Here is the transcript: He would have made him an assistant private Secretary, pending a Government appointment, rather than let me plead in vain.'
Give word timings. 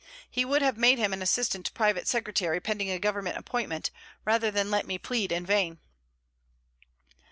He 0.27 0.45
would 0.45 0.63
have 0.63 0.77
made 0.77 0.97
him 0.97 1.13
an 1.13 1.21
assistant 1.21 1.71
private 1.75 2.07
Secretary, 2.07 2.59
pending 2.59 2.89
a 2.89 2.97
Government 2.97 3.37
appointment, 3.37 3.91
rather 4.25 4.49
than 4.49 4.71
let 4.71 4.87
me 4.87 4.97
plead 4.97 5.31
in 5.31 5.45
vain.' 5.45 5.77